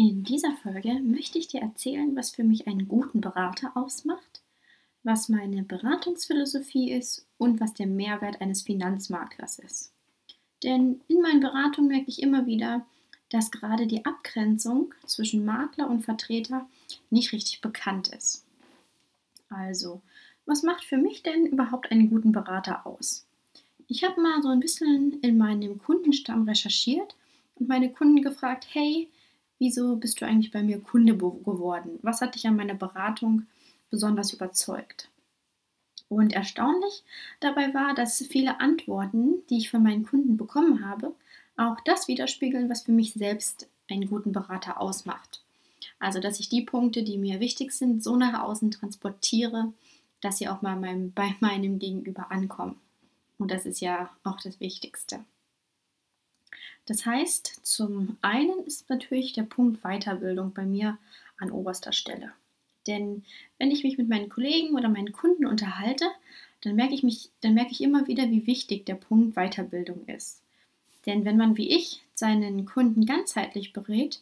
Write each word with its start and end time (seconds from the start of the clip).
In 0.00 0.24
dieser 0.24 0.54
Folge 0.54 0.94
möchte 1.02 1.38
ich 1.38 1.48
dir 1.48 1.60
erzählen, 1.60 2.16
was 2.16 2.30
für 2.30 2.42
mich 2.42 2.66
einen 2.66 2.88
guten 2.88 3.20
Berater 3.20 3.72
ausmacht, 3.76 4.40
was 5.02 5.28
meine 5.28 5.62
Beratungsphilosophie 5.62 6.90
ist 6.92 7.26
und 7.36 7.60
was 7.60 7.74
der 7.74 7.86
Mehrwert 7.86 8.40
eines 8.40 8.62
Finanzmaklers 8.62 9.58
ist. 9.58 9.92
Denn 10.62 11.02
in 11.08 11.20
meinen 11.20 11.40
Beratungen 11.40 11.90
merke 11.90 12.08
ich 12.08 12.22
immer 12.22 12.46
wieder, 12.46 12.86
dass 13.28 13.50
gerade 13.50 13.86
die 13.86 14.06
Abgrenzung 14.06 14.94
zwischen 15.04 15.44
Makler 15.44 15.90
und 15.90 16.02
Vertreter 16.02 16.66
nicht 17.10 17.34
richtig 17.34 17.60
bekannt 17.60 18.08
ist. 18.08 18.46
Also, 19.50 20.00
was 20.46 20.62
macht 20.62 20.84
für 20.84 20.96
mich 20.96 21.22
denn 21.22 21.44
überhaupt 21.44 21.90
einen 21.90 22.08
guten 22.08 22.32
Berater 22.32 22.86
aus? 22.86 23.26
Ich 23.86 24.02
habe 24.02 24.18
mal 24.18 24.40
so 24.40 24.48
ein 24.48 24.60
bisschen 24.60 25.20
in 25.20 25.36
meinem 25.36 25.76
Kundenstamm 25.76 26.48
recherchiert 26.48 27.16
und 27.56 27.68
meine 27.68 27.92
Kunden 27.92 28.22
gefragt, 28.22 28.66
hey, 28.70 29.10
wieso 29.60 29.94
bist 29.94 30.20
du 30.20 30.26
eigentlich 30.26 30.50
bei 30.50 30.64
mir 30.64 30.80
Kunde 30.80 31.16
geworden? 31.16 32.00
Was 32.02 32.20
hat 32.20 32.34
dich 32.34 32.46
an 32.48 32.56
meiner 32.56 32.74
Beratung 32.74 33.46
besonders 33.90 34.32
überzeugt? 34.32 35.08
Und 36.08 36.32
erstaunlich 36.32 37.04
dabei 37.38 37.72
war, 37.72 37.94
dass 37.94 38.26
viele 38.26 38.58
Antworten, 38.58 39.46
die 39.48 39.58
ich 39.58 39.70
von 39.70 39.84
meinen 39.84 40.04
Kunden 40.04 40.36
bekommen 40.36 40.84
habe, 40.84 41.14
auch 41.56 41.76
das 41.84 42.08
widerspiegeln, 42.08 42.68
was 42.68 42.82
für 42.82 42.92
mich 42.92 43.12
selbst 43.12 43.68
einen 43.88 44.08
guten 44.08 44.32
Berater 44.32 44.80
ausmacht. 44.80 45.42
Also, 46.00 46.18
dass 46.18 46.40
ich 46.40 46.48
die 46.48 46.62
Punkte, 46.62 47.04
die 47.04 47.18
mir 47.18 47.38
wichtig 47.38 47.72
sind, 47.72 48.02
so 48.02 48.16
nach 48.16 48.42
außen 48.42 48.72
transportiere, 48.72 49.72
dass 50.20 50.38
sie 50.38 50.48
auch 50.48 50.62
mal 50.62 50.76
meinem, 50.76 51.12
bei 51.12 51.34
meinem 51.40 51.78
Gegenüber 51.78 52.32
ankommen. 52.32 52.80
Und 53.38 53.50
das 53.50 53.66
ist 53.66 53.80
ja 53.80 54.10
auch 54.24 54.40
das 54.40 54.58
Wichtigste. 54.58 55.24
Das 56.90 57.06
heißt, 57.06 57.60
zum 57.62 58.16
einen 58.20 58.64
ist 58.66 58.90
natürlich 58.90 59.32
der 59.32 59.44
Punkt 59.44 59.82
Weiterbildung 59.82 60.52
bei 60.52 60.64
mir 60.64 60.98
an 61.38 61.52
oberster 61.52 61.92
Stelle. 61.92 62.32
Denn 62.88 63.22
wenn 63.58 63.70
ich 63.70 63.84
mich 63.84 63.96
mit 63.96 64.08
meinen 64.08 64.28
Kollegen 64.28 64.74
oder 64.74 64.88
meinen 64.88 65.12
Kunden 65.12 65.46
unterhalte, 65.46 66.06
dann 66.62 66.74
merke 66.74 66.94
ich, 66.94 67.04
mich, 67.04 67.30
dann 67.42 67.54
merke 67.54 67.70
ich 67.70 67.80
immer 67.80 68.08
wieder, 68.08 68.28
wie 68.28 68.44
wichtig 68.44 68.86
der 68.86 68.96
Punkt 68.96 69.36
Weiterbildung 69.36 70.04
ist. 70.08 70.42
Denn 71.06 71.24
wenn 71.24 71.36
man 71.36 71.56
wie 71.56 71.70
ich 71.70 72.02
seinen 72.14 72.64
Kunden 72.64 73.06
ganzheitlich 73.06 73.72
berät, 73.72 74.20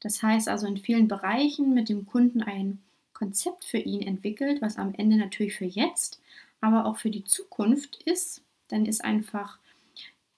das 0.00 0.20
heißt 0.20 0.48
also 0.48 0.66
in 0.66 0.76
vielen 0.76 1.06
Bereichen 1.06 1.72
mit 1.72 1.88
dem 1.88 2.04
Kunden 2.04 2.42
ein 2.42 2.80
Konzept 3.12 3.64
für 3.64 3.78
ihn 3.78 4.02
entwickelt, 4.02 4.60
was 4.60 4.76
am 4.76 4.92
Ende 4.92 5.18
natürlich 5.18 5.54
für 5.54 5.66
jetzt, 5.66 6.20
aber 6.60 6.84
auch 6.84 6.96
für 6.96 7.10
die 7.10 7.22
Zukunft 7.22 8.02
ist, 8.02 8.42
dann 8.70 8.86
ist 8.86 9.04
einfach 9.04 9.60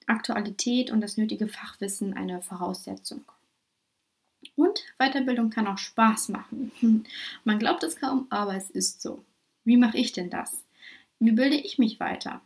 Aktualität 0.07 0.91
und 0.91 1.01
das 1.01 1.17
nötige 1.17 1.47
Fachwissen 1.47 2.13
eine 2.13 2.41
Voraussetzung. 2.41 3.23
Und 4.55 4.83
Weiterbildung 4.97 5.49
kann 5.49 5.67
auch 5.67 5.77
Spaß 5.77 6.29
machen. 6.29 6.71
Man 7.43 7.59
glaubt 7.59 7.83
es 7.83 7.95
kaum, 7.95 8.27
aber 8.29 8.55
es 8.55 8.69
ist 8.69 9.01
so. 9.01 9.23
Wie 9.63 9.77
mache 9.77 9.97
ich 9.97 10.11
denn 10.11 10.29
das? 10.29 10.63
Wie 11.19 11.31
bilde 11.31 11.55
ich 11.55 11.77
mich 11.77 11.99
weiter? 11.99 12.41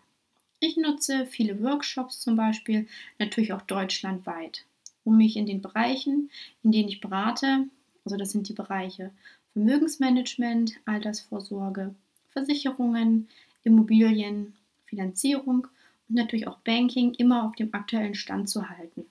Ich 0.59 0.77
nutze 0.77 1.25
viele 1.25 1.61
Workshops 1.61 2.21
zum 2.21 2.35
Beispiel, 2.35 2.87
natürlich 3.19 3.53
auch 3.53 3.61
deutschlandweit, 3.61 4.65
um 5.03 5.17
mich 5.17 5.37
in 5.37 5.45
den 5.45 5.61
Bereichen, 5.61 6.29
in 6.63 6.71
denen 6.71 6.89
ich 6.89 7.01
berate, 7.01 7.67
also 8.03 8.17
das 8.17 8.31
sind 8.31 8.49
die 8.49 8.53
Bereiche 8.53 9.11
Vermögensmanagement, 9.53 10.75
Altersvorsorge, 10.85 11.95
Versicherungen, 12.31 13.29
Immobilien, 13.63 14.53
Finanzierung 14.83 15.67
und 16.07 16.15
natürlich 16.15 16.47
auch 16.47 16.59
Banking 16.59 17.13
immer 17.13 17.43
auf 17.43 17.55
dem 17.55 17.73
aktuellen 17.73 18.15
Stand 18.15 18.49
zu 18.49 18.69
halten. 18.69 19.05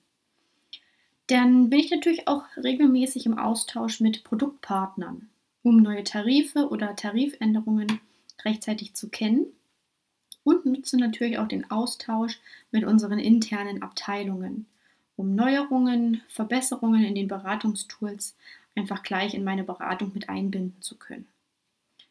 Dann 1.27 1.71
bin 1.71 1.79
ich 1.79 1.91
natürlich 1.91 2.29
auch 2.29 2.45
regelmäßig 2.57 3.27
im 3.27 3.39
Austausch 3.39 4.01
mit 4.01 4.25
Produktpartnern, 4.25 5.29
um 5.63 5.79
neue 5.79 6.05
Tarife 6.05 6.69
oder 6.69 6.97
Tarifänderungen 6.97 8.01
rechtzeitig 8.45 8.95
zu 8.95 9.09
kennen 9.09 9.47
und 10.45 10.67
nutze 10.67 10.99
natürlich 10.99 11.39
auch 11.39 11.49
den 11.49 11.71
Austausch 11.71 12.39
mit 12.71 12.85
unseren 12.85 13.19
internen 13.19 13.83
Abteilungen, 13.83 14.67
um 15.17 15.35
Neuerungen, 15.35 16.21
Verbesserungen 16.29 17.05
in 17.05 17.15
den 17.15 17.29
Beratungstools 17.29 18.37
einfach 18.77 19.03
gleich 19.03 19.35
in 19.35 19.45
meine 19.45 19.65
Beratung 19.65 20.13
mit 20.13 20.29
einbinden 20.29 20.83
zu 20.83 20.97
können. 20.97 21.27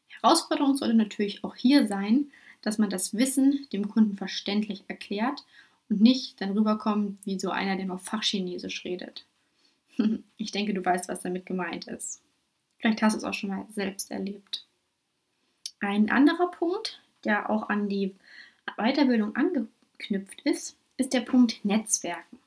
Herausforderung 0.08 0.76
sollte 0.76 0.96
natürlich 0.96 1.44
auch 1.44 1.56
hier 1.56 1.88
sein, 1.88 2.32
dass 2.64 2.80
man 2.80 2.90
das 2.90 3.16
Wissen 3.16 3.68
dem 3.72 3.90
Kunden 3.90 4.18
verständlich 4.18 4.84
erklärt 4.88 5.46
und 5.90 6.02
nicht 6.02 6.42
dann 6.42 6.52
rüberkommt 6.52 7.20
wie 7.26 7.40
so 7.40 7.52
einer, 7.52 7.76
der 7.76 7.86
nur 7.86 8.00
Fachchinesisch 8.00 8.84
redet. 8.84 9.26
Ich 10.38 10.52
denke, 10.52 10.74
du 10.74 10.84
weißt, 10.84 11.08
was 11.08 11.22
damit 11.22 11.46
gemeint 11.46 11.88
ist. 11.88 12.20
Vielleicht 12.80 13.02
hast 13.04 13.14
du 13.14 13.18
es 13.20 13.24
auch 13.24 13.34
schon 13.34 13.52
mal 13.52 13.68
selbst 13.74 14.10
erlebt. 14.10 14.66
Ein 15.80 16.10
anderer 16.10 16.50
Punkt, 16.50 17.00
der 17.24 17.50
auch 17.50 17.70
an 17.70 17.88
die 17.88 18.16
Weiterbildung 18.76 19.36
angeknüpft 19.36 20.42
ist, 20.42 20.76
ist 20.98 21.14
der 21.14 21.22
Punkt 21.22 21.64
Netzwerken. 21.64 22.40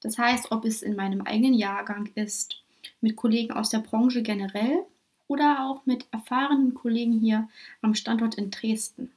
Das 0.00 0.18
heißt, 0.18 0.52
ob 0.52 0.64
es 0.64 0.82
in 0.82 0.94
meinem 0.94 1.22
eigenen 1.22 1.54
Jahrgang 1.54 2.10
ist, 2.14 2.62
mit 3.00 3.16
Kollegen 3.16 3.52
aus 3.52 3.70
der 3.70 3.78
Branche 3.78 4.22
generell 4.22 4.84
oder 5.26 5.64
auch 5.64 5.86
mit 5.86 6.06
erfahrenen 6.10 6.74
Kollegen 6.74 7.18
hier 7.20 7.48
am 7.80 7.94
Standort 7.94 8.34
in 8.34 8.50
Dresden. 8.50 9.10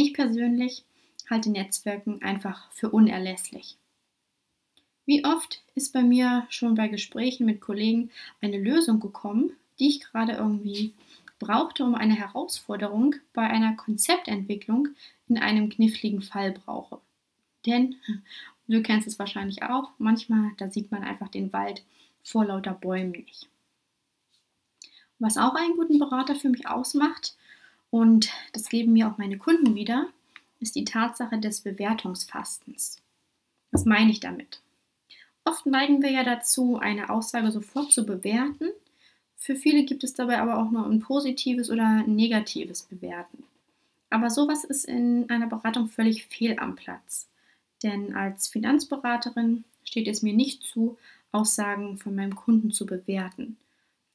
Ich 0.00 0.14
persönlich 0.14 0.84
halte 1.28 1.50
Netzwerken 1.50 2.22
einfach 2.22 2.70
für 2.70 2.88
unerlässlich. 2.88 3.76
Wie 5.06 5.24
oft 5.24 5.64
ist 5.74 5.92
bei 5.92 6.04
mir 6.04 6.46
schon 6.50 6.76
bei 6.76 6.86
Gesprächen 6.86 7.44
mit 7.46 7.60
Kollegen 7.60 8.12
eine 8.40 8.58
Lösung 8.58 9.00
gekommen, 9.00 9.50
die 9.80 9.88
ich 9.88 10.00
gerade 10.00 10.34
irgendwie 10.34 10.94
brauchte, 11.40 11.82
um 11.82 11.96
eine 11.96 12.14
Herausforderung 12.14 13.16
bei 13.32 13.42
einer 13.42 13.74
Konzeptentwicklung 13.74 14.86
in 15.26 15.36
einem 15.36 15.68
kniffligen 15.68 16.22
Fall 16.22 16.52
brauche. 16.52 17.00
Denn, 17.66 17.96
du 18.68 18.80
kennst 18.82 19.08
es 19.08 19.18
wahrscheinlich 19.18 19.64
auch, 19.64 19.90
manchmal, 19.98 20.52
da 20.58 20.68
sieht 20.68 20.92
man 20.92 21.02
einfach 21.02 21.28
den 21.28 21.52
Wald 21.52 21.82
vor 22.22 22.44
lauter 22.44 22.74
Bäumen 22.74 23.10
nicht. 23.10 23.48
Was 25.18 25.36
auch 25.36 25.56
einen 25.56 25.74
guten 25.74 25.98
Berater 25.98 26.36
für 26.36 26.50
mich 26.50 26.68
ausmacht, 26.68 27.34
und 27.90 28.30
das 28.52 28.68
geben 28.68 28.92
mir 28.92 29.08
auch 29.08 29.18
meine 29.18 29.38
Kunden 29.38 29.74
wieder, 29.74 30.08
ist 30.60 30.74
die 30.74 30.84
Tatsache 30.84 31.38
des 31.38 31.60
Bewertungsfastens. 31.60 33.00
Was 33.70 33.84
meine 33.84 34.10
ich 34.10 34.20
damit? 34.20 34.60
Oft 35.44 35.66
neigen 35.66 36.02
wir 36.02 36.10
ja 36.10 36.24
dazu, 36.24 36.76
eine 36.78 37.10
Aussage 37.10 37.50
sofort 37.50 37.92
zu 37.92 38.04
bewerten. 38.04 38.70
Für 39.36 39.56
viele 39.56 39.84
gibt 39.84 40.04
es 40.04 40.14
dabei 40.14 40.38
aber 40.40 40.58
auch 40.58 40.70
nur 40.70 40.84
ein 40.86 41.00
positives 41.00 41.70
oder 41.70 41.86
ein 41.86 42.16
negatives 42.16 42.82
Bewerten. 42.82 43.44
Aber 44.10 44.30
sowas 44.30 44.64
ist 44.64 44.84
in 44.84 45.28
einer 45.30 45.46
Beratung 45.46 45.88
völlig 45.88 46.26
fehl 46.26 46.58
am 46.58 46.76
Platz. 46.76 47.28
Denn 47.82 48.14
als 48.14 48.48
Finanzberaterin 48.48 49.64
steht 49.84 50.08
es 50.08 50.22
mir 50.22 50.34
nicht 50.34 50.64
zu, 50.64 50.98
Aussagen 51.30 51.98
von 51.98 52.14
meinem 52.14 52.34
Kunden 52.34 52.70
zu 52.70 52.86
bewerten. 52.86 53.56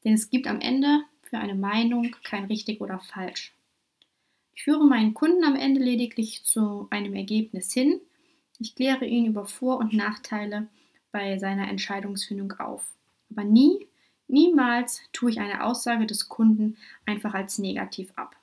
Denn 0.04 0.14
es 0.14 0.30
gibt 0.30 0.48
am 0.48 0.60
Ende 0.60 1.04
für 1.22 1.38
eine 1.38 1.56
Meinung 1.56 2.16
kein 2.24 2.46
richtig 2.46 2.82
oder 2.82 3.00
falsch. 3.00 3.54
Ich 4.56 4.64
führe 4.64 4.86
meinen 4.86 5.14
Kunden 5.14 5.44
am 5.44 5.56
Ende 5.56 5.82
lediglich 5.82 6.44
zu 6.44 6.88
einem 6.92 7.16
Ergebnis 7.16 7.74
hin. 7.74 8.00
Ich 8.60 8.76
kläre 8.76 9.06
ihn 9.06 9.26
über 9.26 9.46
Vor- 9.46 9.80
und 9.80 9.94
Nachteile 9.94 10.68
bei 11.12 11.38
seiner 11.40 11.68
Entscheidungsfindung 11.70 12.54
auf. 12.54 12.86
Aber 13.32 13.44
nie, 13.44 13.88
niemals 14.28 15.02
tue 15.12 15.32
ich 15.32 15.40
eine 15.40 15.64
Aussage 15.64 16.06
des 16.06 16.30
Kunden 16.30 16.78
einfach 17.06 17.34
als 17.34 17.58
negativ 17.58 18.12
ab. 18.16 18.36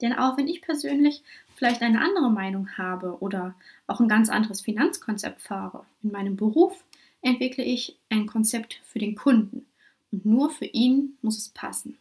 Denn 0.00 0.12
auch 0.12 0.36
wenn 0.36 0.48
ich 0.48 0.62
persönlich 0.62 1.22
vielleicht 1.54 1.82
eine 1.82 2.00
andere 2.00 2.30
Meinung 2.30 2.76
habe 2.76 3.18
oder 3.20 3.54
auch 3.86 4.00
ein 4.00 4.08
ganz 4.08 4.28
anderes 4.28 4.60
Finanzkonzept 4.60 5.40
fahre, 5.40 5.84
in 6.02 6.12
meinem 6.12 6.36
Beruf 6.36 6.84
entwickle 7.22 7.64
ich 7.64 7.98
ein 8.10 8.26
Konzept 8.26 8.80
für 8.84 8.98
den 8.98 9.14
Kunden 9.14 9.66
und 10.10 10.26
nur 10.26 10.50
für 10.50 10.66
ihn 10.66 11.16
muss 11.22 11.38
es 11.38 11.48
passen. 11.50 11.98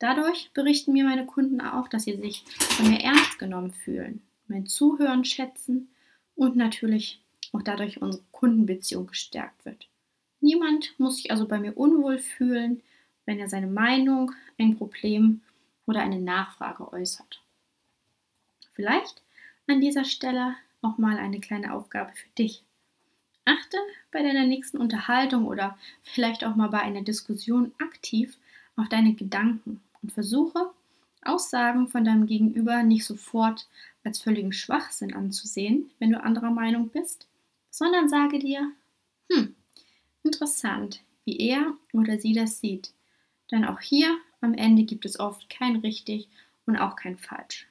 Dadurch 0.00 0.50
berichten 0.54 0.94
mir 0.94 1.04
meine 1.04 1.26
Kunden 1.26 1.60
auch, 1.60 1.86
dass 1.86 2.04
sie 2.04 2.16
sich 2.16 2.42
von 2.46 2.88
mir 2.88 3.00
ernst 3.00 3.38
genommen 3.38 3.70
fühlen, 3.70 4.22
mein 4.48 4.66
Zuhören 4.66 5.26
schätzen 5.26 5.90
und 6.34 6.56
natürlich 6.56 7.20
auch 7.52 7.60
dadurch 7.60 8.00
unsere 8.00 8.24
Kundenbeziehung 8.32 9.08
gestärkt 9.08 9.62
wird. 9.66 9.88
Niemand 10.40 10.98
muss 10.98 11.16
sich 11.16 11.30
also 11.30 11.46
bei 11.46 11.60
mir 11.60 11.76
unwohl 11.76 12.18
fühlen, 12.18 12.80
wenn 13.26 13.38
er 13.38 13.50
seine 13.50 13.66
Meinung, 13.66 14.32
ein 14.58 14.78
Problem 14.78 15.42
oder 15.84 16.00
eine 16.00 16.18
Nachfrage 16.18 16.90
äußert. 16.90 17.42
Vielleicht 18.72 19.22
an 19.66 19.82
dieser 19.82 20.06
Stelle 20.06 20.54
auch 20.80 20.96
mal 20.96 21.18
eine 21.18 21.40
kleine 21.40 21.74
Aufgabe 21.74 22.12
für 22.14 22.28
dich. 22.38 22.64
Achte 23.44 23.76
bei 24.10 24.22
deiner 24.22 24.46
nächsten 24.46 24.78
Unterhaltung 24.78 25.46
oder 25.46 25.76
vielleicht 26.02 26.42
auch 26.42 26.56
mal 26.56 26.68
bei 26.68 26.80
einer 26.80 27.02
Diskussion 27.02 27.72
aktiv 27.78 28.38
auf 28.76 28.88
deine 28.88 29.12
Gedanken 29.12 29.82
und 30.02 30.12
versuche, 30.12 30.70
Aussagen 31.22 31.88
von 31.88 32.04
deinem 32.04 32.26
Gegenüber 32.26 32.82
nicht 32.82 33.04
sofort 33.04 33.68
als 34.04 34.20
völligen 34.20 34.52
Schwachsinn 34.52 35.14
anzusehen, 35.14 35.90
wenn 35.98 36.10
du 36.10 36.22
anderer 36.22 36.50
Meinung 36.50 36.88
bist, 36.88 37.28
sondern 37.70 38.08
sage 38.08 38.38
dir, 38.38 38.72
hm, 39.30 39.54
interessant, 40.22 41.02
wie 41.24 41.38
er 41.38 41.74
oder 41.92 42.18
sie 42.18 42.32
das 42.32 42.60
sieht. 42.60 42.92
Denn 43.50 43.64
auch 43.64 43.80
hier 43.80 44.16
am 44.40 44.54
Ende 44.54 44.84
gibt 44.84 45.04
es 45.04 45.20
oft 45.20 45.50
kein 45.50 45.76
richtig 45.76 46.28
und 46.66 46.76
auch 46.76 46.96
kein 46.96 47.18
falsch. 47.18 47.68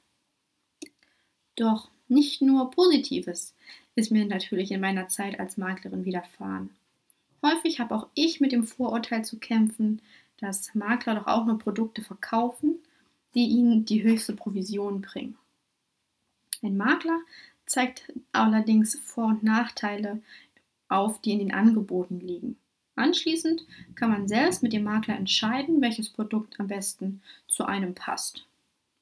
Doch 1.56 1.90
nicht 2.08 2.42
nur 2.42 2.72
Positives 2.72 3.56
ist 3.96 4.12
mir 4.12 4.26
natürlich 4.26 4.72
in 4.72 4.82
meiner 4.82 5.08
Zeit 5.08 5.40
als 5.40 5.58
Maklerin 5.58 6.06
widerfahren. 6.06 6.70
Häufig 7.42 7.80
habe 7.80 7.96
auch 7.96 8.08
ich 8.16 8.40
mit 8.40 8.52
dem 8.52 8.64
Vorurteil 8.64 9.24
zu 9.24 9.40
kämpfen, 9.40 10.02
dass 10.42 10.74
Makler 10.76 11.16
doch 11.16 11.28
auch 11.28 11.46
nur 11.46 11.58
Produkte 11.58 12.02
verkaufen, 12.02 12.80
die 13.34 13.48
ihnen 13.48 13.86
die 13.86 14.04
höchste 14.04 14.36
Provision 14.36 15.02
bringen. 15.02 15.38
Ein 16.62 16.78
Makler 16.78 17.20
zeigt 17.66 18.12
allerdings 18.32 18.96
Vor- 19.00 19.28
und 19.28 19.44
Nachteile 19.44 20.22
auf, 20.88 21.22
die 21.22 21.32
in 21.32 21.40
den 21.40 21.54
Angeboten 21.54 22.20
liegen. 22.20 22.58
Anschließend 22.96 23.66
kann 23.96 24.10
man 24.10 24.28
selbst 24.28 24.62
mit 24.62 24.74
dem 24.74 24.84
Makler 24.84 25.16
entscheiden, 25.16 25.82
welches 25.82 26.10
Produkt 26.10 26.60
am 26.60 26.68
besten 26.68 27.22
zu 27.48 27.64
einem 27.66 27.94
passt. 27.96 28.46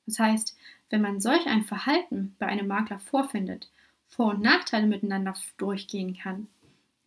Das 0.06 0.20
heißt, 0.20 0.56
wenn 0.90 1.02
man 1.02 1.20
solch 1.20 1.46
ein 1.48 1.64
Verhalten 1.64 2.36
bei 2.38 2.46
einem 2.46 2.68
Makler 2.68 3.00
vorfindet, 3.00 3.70
Vor- 4.08 4.32
und 4.32 4.42
Nachteile 4.42 4.88
miteinander 4.88 5.34
durchgehen 5.58 6.16
kann, 6.16 6.48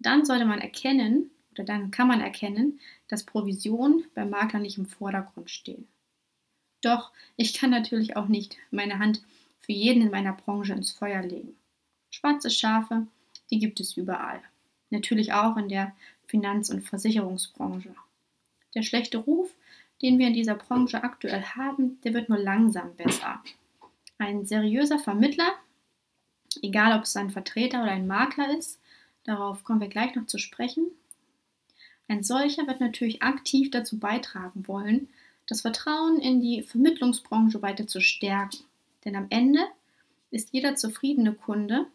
dann 0.00 0.24
sollte 0.24 0.46
man 0.46 0.60
erkennen, 0.60 1.30
oder 1.52 1.64
dann 1.64 1.91
kann 1.91 2.08
man 2.08 2.20
erkennen, 2.20 2.81
dass 3.08 3.25
Provisionen 3.25 4.05
beim 4.14 4.31
Makler 4.31 4.61
nicht 4.61 4.79
im 4.79 4.87
Vordergrund 4.87 5.50
stehen. 5.50 5.88
Doch 6.82 7.12
ich 7.37 7.55
kann 7.55 7.70
natürlich 7.70 8.17
auch 8.17 8.29
nicht 8.29 8.56
meine 8.70 8.99
Hand 8.99 9.23
für 9.61 9.73
jeden 9.73 10.02
in 10.02 10.11
meiner 10.11 10.32
Branche 10.32 10.73
ins 10.73 10.93
Feuer 10.93 11.23
legen. 11.23 11.56
Schwarze 12.11 12.50
Schafe, 12.50 13.06
die 13.50 13.58
gibt 13.58 13.81
es 13.81 13.97
überall. 13.97 14.43
Natürlich 14.91 15.32
auch 15.32 15.56
in 15.56 15.69
der 15.69 15.94
Finanz- 16.26 16.70
und 16.70 16.82
Versicherungsbranche. 16.82 17.94
Der 18.75 18.82
schlechte 18.82 19.19
Ruf, 19.19 19.50
den 20.02 20.19
wir 20.19 20.29
in 20.29 20.35
dieser 20.35 20.55
Branche 20.55 21.02
aktuell 21.02 21.43
haben, 21.43 22.00
der 22.02 22.14
wird 22.14 22.29
nur 22.29 22.38
langsam 22.38 22.94
besser. 22.97 23.43
Ein 24.19 24.47
seriöser 24.47 24.99
Vermittler, 24.99 25.52
egal 26.62 26.97
ob 26.97 27.05
es 27.05 27.17
ein 27.17 27.31
Vertreter 27.31 27.82
oder 27.82 27.93
ein 27.93 28.06
Makler 28.06 28.56
ist, 28.56 28.81
darauf 29.25 29.64
kommen 29.64 29.81
wir 29.81 29.88
gleich 29.88 30.14
noch 30.14 30.26
zu 30.26 30.38
sprechen, 30.38 30.91
ein 32.10 32.24
solcher 32.24 32.66
wird 32.66 32.80
natürlich 32.80 33.22
aktiv 33.22 33.70
dazu 33.70 33.98
beitragen 33.98 34.66
wollen, 34.66 35.08
das 35.46 35.60
Vertrauen 35.60 36.18
in 36.18 36.40
die 36.40 36.62
Vermittlungsbranche 36.62 37.62
weiter 37.62 37.86
zu 37.86 38.00
stärken. 38.00 38.58
Denn 39.04 39.14
am 39.14 39.26
Ende 39.30 39.60
ist 40.32 40.48
jeder 40.52 40.74
zufriedene 40.74 41.32
Kunde, 41.32 41.86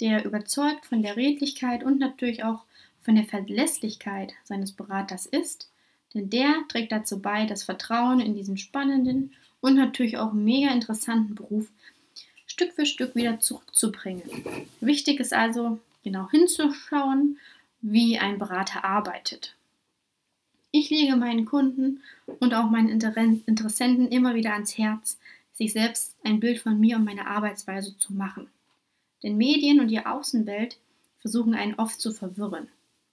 der 0.00 0.26
überzeugt 0.26 0.84
von 0.84 1.02
der 1.02 1.16
Redlichkeit 1.16 1.82
und 1.82 1.98
natürlich 1.98 2.44
auch 2.44 2.64
von 3.00 3.14
der 3.14 3.24
Verlässlichkeit 3.24 4.34
seines 4.44 4.72
Beraters 4.72 5.24
ist, 5.24 5.70
denn 6.12 6.28
der 6.28 6.54
trägt 6.68 6.92
dazu 6.92 7.20
bei, 7.20 7.46
das 7.46 7.64
Vertrauen 7.64 8.20
in 8.20 8.34
diesen 8.34 8.58
spannenden 8.58 9.32
und 9.62 9.76
natürlich 9.76 10.18
auch 10.18 10.34
mega 10.34 10.70
interessanten 10.70 11.34
Beruf 11.34 11.68
Stück 12.46 12.74
für 12.74 12.84
Stück 12.84 13.14
wieder 13.14 13.40
zurückzubringen. 13.40 14.24
Wichtig 14.80 15.20
ist 15.20 15.32
also, 15.32 15.78
genau 16.02 16.30
hinzuschauen, 16.30 17.38
wie 17.86 18.18
ein 18.18 18.38
Berater 18.38 18.82
arbeitet. 18.82 19.54
Ich 20.70 20.88
lege 20.88 21.16
meinen 21.16 21.44
Kunden 21.44 22.00
und 22.40 22.54
auch 22.54 22.70
meinen 22.70 22.88
Interessenten 22.88 24.08
immer 24.08 24.34
wieder 24.34 24.54
ans 24.54 24.78
Herz, 24.78 25.18
sich 25.52 25.74
selbst 25.74 26.16
ein 26.24 26.40
Bild 26.40 26.58
von 26.58 26.80
mir 26.80 26.96
und 26.96 27.04
meiner 27.04 27.26
Arbeitsweise 27.26 27.96
zu 27.98 28.14
machen. 28.14 28.48
Denn 29.22 29.36
Medien 29.36 29.80
und 29.80 29.88
die 29.88 30.04
Außenwelt 30.04 30.78
versuchen 31.18 31.54
einen 31.54 31.74
oft 31.74 32.00
zu 32.00 32.12
verwirren. 32.12 32.68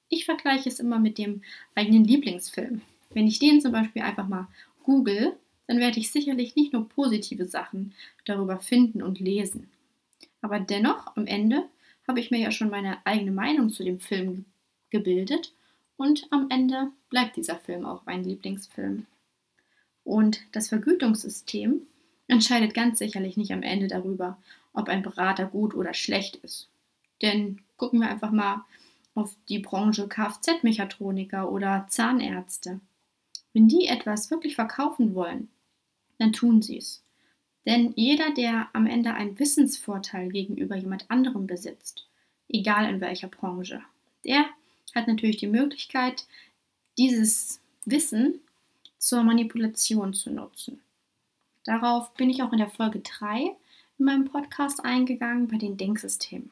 Ich 0.08 0.24
vergleiche 0.24 0.70
es 0.70 0.80
immer 0.80 1.00
mit 1.00 1.18
dem 1.18 1.42
eigenen 1.76 2.06
Lieblingsfilm. 2.06 2.82
Wenn 3.10 3.28
ich 3.28 3.40
den 3.40 3.60
zum 3.60 3.74
Beispiel 3.74 4.02
einfach 4.02 4.28
mal 4.28 4.48
google, 4.84 5.34
dann 5.68 5.80
werde 5.80 6.00
ich 6.00 6.12
sicherlich 6.12 6.56
nicht 6.56 6.72
nur 6.72 6.88
positive 6.88 7.46
Sachen 7.46 7.94
darüber 8.24 8.60
finden 8.60 9.04
und 9.04 9.20
lesen. 9.20 9.70
Aber 10.42 10.62
dennoch, 10.62 11.16
am 11.18 11.28
Ende 11.28 11.68
habe 12.08 12.22
ich 12.22 12.32
mir 12.32 12.40
ja 12.40 12.52
schon 12.52 12.70
meine 12.70 13.06
eigene 13.06 13.32
Meinung 13.32 13.70
zu 13.70 13.84
dem 13.84 14.00
Film 14.00 14.46
gebildet 14.92 15.54
und 15.98 16.28
am 16.30 16.48
Ende 16.50 16.92
bleibt 17.10 17.38
dieser 17.38 17.58
Film 17.58 17.86
auch 17.86 18.06
mein 18.06 18.24
Lieblingsfilm. 18.24 19.06
Und 20.04 20.42
das 20.52 20.70
Vergütungssystem 20.70 21.82
entscheidet 22.28 22.74
ganz 22.74 23.00
sicherlich 23.00 23.38
nicht 23.38 23.52
am 23.52 23.64
Ende 23.64 23.88
darüber, 23.88 24.38
ob 24.74 24.90
ein 24.90 25.04
Berater 25.04 25.46
gut 25.46 25.74
oder 25.74 25.94
schlecht 25.94 26.38
ist. 26.38 26.70
Denn 27.22 27.60
gucken 27.78 28.00
wir 28.00 28.10
einfach 28.10 28.32
mal 28.32 28.64
auf 29.16 29.36
die 29.50 29.60
Branche 29.60 30.08
Kfz-Mechatroniker 30.08 31.52
oder 31.52 31.86
Zahnärzte. 31.90 32.80
Wenn 33.54 33.68
die 33.68 33.88
etwas 33.88 34.32
wirklich 34.32 34.56
verkaufen 34.56 35.14
wollen, 35.14 35.50
dann 36.18 36.32
tun 36.32 36.62
sie 36.62 36.78
es. 36.78 37.04
Denn 37.66 37.94
jeder, 37.96 38.34
der 38.34 38.70
am 38.74 38.88
Ende 38.88 39.14
einen 39.14 39.38
Wissensvorteil 39.38 40.30
gegenüber 40.30 40.76
jemand 40.76 41.12
anderem 41.12 41.48
besitzt, 41.48 42.08
egal 42.48 42.90
in 42.90 43.02
welcher 43.02 43.28
Branche, 43.28 43.82
der 44.26 44.46
hat 44.96 45.08
natürlich 45.08 45.38
die 45.38 45.48
Möglichkeit, 45.48 46.26
dieses 46.98 47.60
Wissen 47.86 48.42
zur 48.98 49.24
Manipulation 49.24 50.14
zu 50.14 50.32
nutzen. 50.32 50.82
Darauf 51.64 52.14
bin 52.14 52.30
ich 52.30 52.44
auch 52.44 52.52
in 52.52 52.58
der 52.58 52.70
Folge 52.70 53.00
3 53.00 53.56
in 53.98 54.06
meinem 54.06 54.26
Podcast 54.26 54.84
eingegangen 54.84 55.48
bei 55.48 55.58
den 55.58 55.78
Denksystemen. 55.78 56.52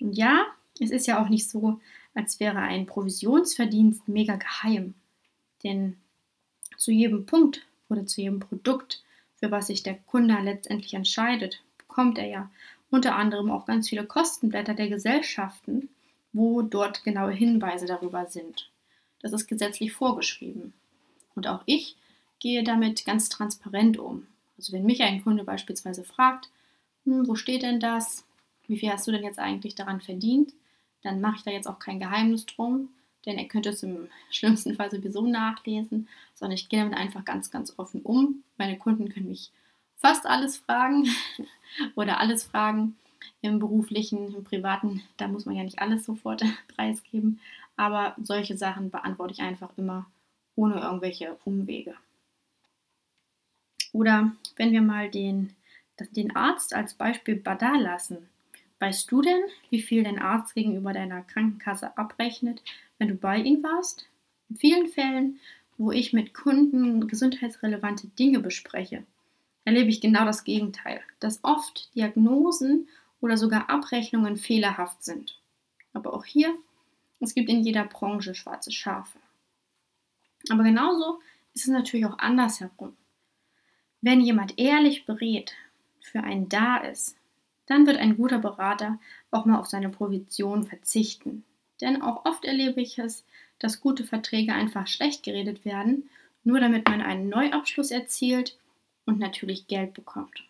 Und 0.00 0.14
ja, 0.14 0.46
es 0.80 0.90
ist 0.90 1.06
ja 1.06 1.22
auch 1.22 1.28
nicht 1.28 1.48
so, 1.48 1.80
als 2.14 2.40
wäre 2.40 2.58
ein 2.58 2.86
Provisionsverdienst 2.86 4.08
mega 4.08 4.36
geheim. 4.36 4.94
Denn 5.62 5.96
zu 6.76 6.90
jedem 6.90 7.26
Punkt 7.26 7.66
oder 7.88 8.06
zu 8.06 8.20
jedem 8.20 8.40
Produkt, 8.40 9.02
für 9.36 9.50
was 9.50 9.68
sich 9.68 9.82
der 9.82 9.94
Kunde 9.94 10.36
letztendlich 10.40 10.94
entscheidet, 10.94 11.62
bekommt 11.78 12.18
er 12.18 12.26
ja 12.26 12.50
unter 12.90 13.16
anderem 13.16 13.50
auch 13.50 13.66
ganz 13.66 13.88
viele 13.88 14.04
Kostenblätter 14.04 14.74
der 14.74 14.88
Gesellschaften, 14.88 15.88
wo 16.32 16.62
dort 16.62 17.04
genaue 17.04 17.32
Hinweise 17.32 17.86
darüber 17.86 18.26
sind. 18.26 18.70
Das 19.20 19.32
ist 19.32 19.46
gesetzlich 19.46 19.92
vorgeschrieben. 19.92 20.72
Und 21.34 21.46
auch 21.46 21.62
ich 21.66 21.96
gehe 22.40 22.64
damit 22.64 23.04
ganz 23.04 23.28
transparent 23.28 23.98
um. 23.98 24.26
Also 24.58 24.72
wenn 24.72 24.84
mich 24.84 25.02
ein 25.02 25.22
Kunde 25.22 25.44
beispielsweise 25.44 26.04
fragt, 26.04 26.50
hm, 27.04 27.26
wo 27.26 27.34
steht 27.34 27.62
denn 27.62 27.80
das? 27.80 28.24
Wie 28.66 28.78
viel 28.78 28.90
hast 28.90 29.06
du 29.06 29.12
denn 29.12 29.24
jetzt 29.24 29.38
eigentlich 29.38 29.74
daran 29.74 30.00
verdient? 30.00 30.52
Dann 31.02 31.20
mache 31.20 31.36
ich 31.36 31.42
da 31.42 31.50
jetzt 31.50 31.66
auch 31.66 31.78
kein 31.78 31.98
Geheimnis 31.98 32.46
drum, 32.46 32.88
denn 33.26 33.38
er 33.38 33.46
könnte 33.46 33.70
es 33.70 33.82
im 33.82 34.08
schlimmsten 34.30 34.74
Fall 34.74 34.90
sowieso 34.90 35.26
nachlesen, 35.26 36.08
sondern 36.34 36.54
ich 36.54 36.68
gehe 36.68 36.80
damit 36.80 36.98
einfach 36.98 37.24
ganz, 37.24 37.50
ganz 37.50 37.74
offen 37.78 38.02
um. 38.02 38.42
Meine 38.58 38.78
Kunden 38.78 39.08
können 39.08 39.28
mich 39.28 39.50
fast 39.96 40.26
alles 40.26 40.58
fragen 40.58 41.08
oder 41.94 42.18
alles 42.18 42.44
fragen 42.44 42.96
im 43.40 43.58
beruflichen, 43.58 44.34
im 44.34 44.44
privaten, 44.44 45.02
da 45.16 45.28
muss 45.28 45.46
man 45.46 45.56
ja 45.56 45.62
nicht 45.62 45.78
alles 45.78 46.04
sofort 46.04 46.42
preisgeben, 46.76 47.40
aber 47.76 48.14
solche 48.22 48.56
Sachen 48.56 48.90
beantworte 48.90 49.32
ich 49.32 49.40
einfach 49.40 49.70
immer 49.76 50.06
ohne 50.54 50.80
irgendwelche 50.80 51.36
Umwege. 51.44 51.94
Oder 53.92 54.32
wenn 54.56 54.72
wir 54.72 54.82
mal 54.82 55.10
den, 55.10 55.54
den 56.10 56.34
Arzt 56.34 56.74
als 56.74 56.94
Beispiel 56.94 57.36
da 57.36 57.76
lassen. 57.76 58.28
Weißt 58.78 59.10
du 59.12 59.22
denn, 59.22 59.42
wie 59.70 59.82
viel 59.82 60.02
dein 60.02 60.18
Arzt 60.18 60.54
gegenüber 60.54 60.92
deiner 60.92 61.22
Krankenkasse 61.22 61.96
abrechnet, 61.96 62.62
wenn 62.98 63.08
du 63.08 63.14
bei 63.14 63.38
ihm 63.38 63.62
warst? 63.62 64.08
In 64.48 64.56
vielen 64.56 64.88
Fällen, 64.88 65.38
wo 65.78 65.92
ich 65.92 66.12
mit 66.12 66.34
Kunden 66.34 67.06
gesundheitsrelevante 67.06 68.08
Dinge 68.08 68.40
bespreche, 68.40 69.04
erlebe 69.64 69.90
ich 69.90 70.00
genau 70.00 70.24
das 70.24 70.44
Gegenteil, 70.44 71.00
dass 71.20 71.44
oft 71.44 71.94
Diagnosen 71.94 72.88
oder 73.22 73.38
sogar 73.38 73.70
Abrechnungen 73.70 74.36
fehlerhaft 74.36 75.02
sind. 75.02 75.40
Aber 75.94 76.12
auch 76.12 76.26
hier, 76.26 76.54
es 77.20 77.34
gibt 77.34 77.48
in 77.48 77.62
jeder 77.62 77.84
Branche 77.84 78.34
schwarze 78.34 78.72
Schafe. 78.72 79.18
Aber 80.50 80.64
genauso 80.64 81.20
ist 81.54 81.62
es 81.64 81.70
natürlich 81.70 82.04
auch 82.04 82.18
andersherum. 82.18 82.94
Wenn 84.00 84.20
jemand 84.20 84.58
ehrlich 84.58 85.06
berät, 85.06 85.54
für 86.00 86.24
einen 86.24 86.48
da 86.48 86.78
ist, 86.78 87.16
dann 87.66 87.86
wird 87.86 87.96
ein 87.96 88.16
guter 88.16 88.38
Berater 88.38 88.98
auch 89.30 89.44
mal 89.44 89.58
auf 89.58 89.66
seine 89.66 89.88
Provision 89.88 90.66
verzichten. 90.66 91.44
Denn 91.80 92.02
auch 92.02 92.24
oft 92.24 92.44
erlebe 92.44 92.80
ich 92.80 92.98
es, 92.98 93.24
dass 93.60 93.80
gute 93.80 94.04
Verträge 94.04 94.52
einfach 94.52 94.88
schlecht 94.88 95.22
geredet 95.22 95.64
werden, 95.64 96.10
nur 96.42 96.58
damit 96.58 96.88
man 96.88 97.00
einen 97.00 97.28
Neuabschluss 97.28 97.92
erzielt 97.92 98.58
und 99.06 99.20
natürlich 99.20 99.68
Geld 99.68 99.94
bekommt. 99.94 100.42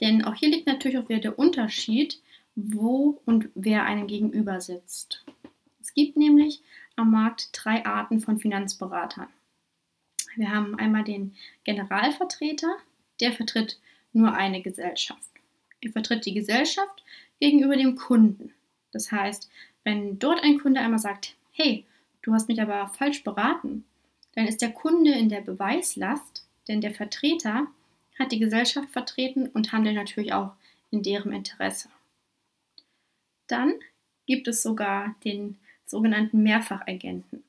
Denn 0.00 0.24
auch 0.24 0.34
hier 0.34 0.48
liegt 0.48 0.66
natürlich 0.66 0.98
auch 0.98 1.08
wieder 1.08 1.20
der 1.20 1.38
Unterschied, 1.38 2.20
wo 2.54 3.20
und 3.24 3.48
wer 3.54 3.84
einem 3.84 4.06
gegenüber 4.06 4.60
sitzt. 4.60 5.24
Es 5.80 5.94
gibt 5.94 6.16
nämlich 6.16 6.62
am 6.96 7.10
Markt 7.10 7.50
drei 7.52 7.84
Arten 7.84 8.20
von 8.20 8.38
Finanzberatern. 8.38 9.28
Wir 10.36 10.50
haben 10.54 10.78
einmal 10.78 11.04
den 11.04 11.34
Generalvertreter, 11.64 12.76
der 13.20 13.32
vertritt 13.32 13.80
nur 14.12 14.32
eine 14.34 14.62
Gesellschaft. 14.62 15.20
Er 15.80 15.92
vertritt 15.92 16.26
die 16.26 16.34
Gesellschaft 16.34 17.02
gegenüber 17.40 17.76
dem 17.76 17.96
Kunden. 17.96 18.52
Das 18.92 19.10
heißt, 19.10 19.50
wenn 19.84 20.18
dort 20.18 20.42
ein 20.42 20.58
Kunde 20.58 20.80
einmal 20.80 20.98
sagt, 20.98 21.34
hey, 21.52 21.86
du 22.22 22.32
hast 22.32 22.48
mich 22.48 22.60
aber 22.60 22.88
falsch 22.88 23.24
beraten, 23.24 23.84
dann 24.34 24.46
ist 24.46 24.62
der 24.62 24.72
Kunde 24.72 25.12
in 25.12 25.28
der 25.28 25.40
Beweislast, 25.40 26.46
denn 26.68 26.80
der 26.80 26.94
Vertreter 26.94 27.66
hat 28.20 28.32
die 28.32 28.38
Gesellschaft 28.38 28.90
vertreten 28.90 29.48
und 29.48 29.72
handelt 29.72 29.96
natürlich 29.96 30.32
auch 30.32 30.52
in 30.90 31.02
deren 31.02 31.32
Interesse. 31.32 31.88
Dann 33.46 33.74
gibt 34.26 34.46
es 34.46 34.62
sogar 34.62 35.16
den 35.24 35.58
sogenannten 35.84 36.42
Mehrfachagenten. 36.42 37.42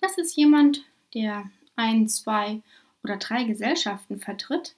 Das 0.00 0.16
ist 0.16 0.36
jemand, 0.36 0.84
der 1.12 1.50
ein, 1.76 2.08
zwei 2.08 2.62
oder 3.02 3.16
drei 3.16 3.44
Gesellschaften 3.44 4.18
vertritt. 4.18 4.74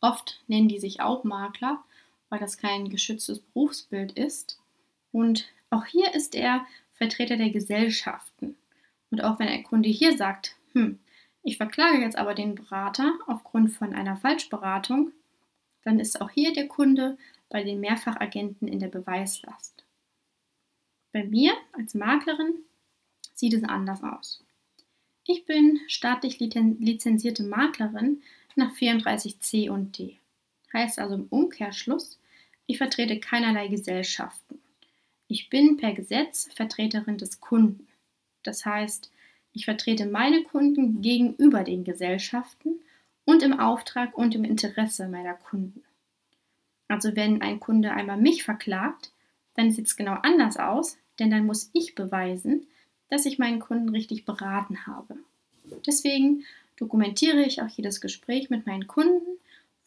Oft 0.00 0.42
nennen 0.46 0.68
die 0.68 0.78
sich 0.78 1.00
auch 1.00 1.24
Makler, 1.24 1.82
weil 2.30 2.38
das 2.38 2.56
kein 2.56 2.88
geschütztes 2.88 3.40
Berufsbild 3.40 4.12
ist. 4.12 4.58
Und 5.12 5.48
auch 5.68 5.84
hier 5.84 6.14
ist 6.14 6.34
er 6.34 6.66
Vertreter 6.94 7.36
der 7.36 7.50
Gesellschaften. 7.50 8.56
Und 9.10 9.22
auch 9.22 9.38
wenn 9.38 9.48
ein 9.48 9.64
Kunde 9.64 9.88
hier 9.88 10.16
sagt, 10.16 10.56
hm, 10.72 10.98
ich 11.42 11.56
verklage 11.56 12.00
jetzt 12.02 12.16
aber 12.16 12.34
den 12.34 12.54
Berater 12.54 13.18
aufgrund 13.26 13.72
von 13.72 13.94
einer 13.94 14.16
Falschberatung, 14.16 15.12
dann 15.84 15.98
ist 15.98 16.20
auch 16.20 16.30
hier 16.30 16.52
der 16.52 16.68
Kunde 16.68 17.16
bei 17.48 17.62
den 17.62 17.80
Mehrfachagenten 17.80 18.68
in 18.68 18.78
der 18.78 18.88
Beweislast. 18.88 19.84
Bei 21.12 21.24
mir 21.24 21.52
als 21.72 21.94
Maklerin 21.94 22.54
sieht 23.34 23.54
es 23.54 23.64
anders 23.64 24.02
aus. 24.02 24.44
Ich 25.26 25.44
bin 25.44 25.80
staatlich 25.88 26.38
lizenzierte 26.38 27.42
Maklerin 27.42 28.22
nach 28.56 28.74
34c 28.74 29.70
und 29.70 29.98
d. 29.98 30.18
Heißt 30.72 30.98
also 30.98 31.14
im 31.14 31.26
Umkehrschluss, 31.28 32.18
ich 32.66 32.78
vertrete 32.78 33.18
keinerlei 33.18 33.68
Gesellschaften. 33.68 34.60
Ich 35.26 35.48
bin 35.48 35.76
per 35.76 35.92
Gesetz 35.92 36.48
Vertreterin 36.54 37.18
des 37.18 37.40
Kunden. 37.40 37.88
Das 38.42 38.64
heißt, 38.64 39.10
ich 39.52 39.64
vertrete 39.64 40.06
meine 40.06 40.42
Kunden 40.44 41.00
gegenüber 41.02 41.64
den 41.64 41.84
Gesellschaften 41.84 42.80
und 43.24 43.42
im 43.42 43.58
Auftrag 43.58 44.16
und 44.16 44.34
im 44.34 44.44
Interesse 44.44 45.08
meiner 45.08 45.34
Kunden. 45.34 45.82
Also 46.88 47.14
wenn 47.14 47.42
ein 47.42 47.60
Kunde 47.60 47.92
einmal 47.92 48.16
mich 48.16 48.42
verklagt, 48.42 49.12
dann 49.54 49.70
sieht 49.70 49.86
es 49.86 49.96
genau 49.96 50.14
anders 50.22 50.56
aus, 50.56 50.98
denn 51.18 51.30
dann 51.30 51.46
muss 51.46 51.70
ich 51.72 51.94
beweisen, 51.94 52.66
dass 53.08 53.26
ich 53.26 53.38
meinen 53.38 53.60
Kunden 53.60 53.90
richtig 53.90 54.24
beraten 54.24 54.86
habe. 54.86 55.16
Deswegen 55.86 56.44
dokumentiere 56.76 57.42
ich 57.42 57.60
auch 57.60 57.68
jedes 57.68 58.00
Gespräch 58.00 58.50
mit 58.50 58.66
meinen 58.66 58.86
Kunden, 58.86 59.38